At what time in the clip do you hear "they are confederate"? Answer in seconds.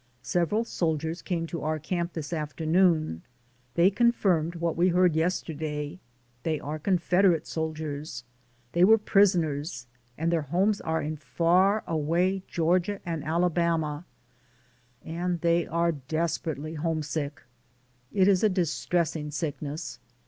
6.41-7.45